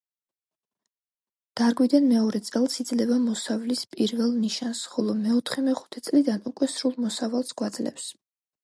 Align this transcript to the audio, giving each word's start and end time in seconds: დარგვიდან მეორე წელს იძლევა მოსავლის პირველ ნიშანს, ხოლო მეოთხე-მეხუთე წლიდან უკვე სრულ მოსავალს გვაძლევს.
დარგვიდან 1.61 2.07
მეორე 2.13 2.41
წელს 2.47 2.79
იძლევა 2.85 3.19
მოსავლის 3.27 3.85
პირველ 3.93 4.35
ნიშანს, 4.47 4.83
ხოლო 4.95 5.17
მეოთხე-მეხუთე 5.23 6.05
წლიდან 6.11 6.47
უკვე 6.55 6.73
სრულ 6.79 7.01
მოსავალს 7.07 7.59
გვაძლევს. 7.63 8.13